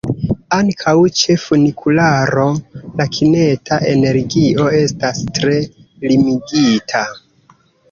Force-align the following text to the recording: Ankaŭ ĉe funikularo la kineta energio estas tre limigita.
Ankaŭ 0.55 0.93
ĉe 1.19 1.35
funikularo 1.43 2.45
la 3.03 3.07
kineta 3.17 3.79
energio 3.93 4.67
estas 4.81 5.23
tre 5.39 5.55
limigita. 6.09 7.07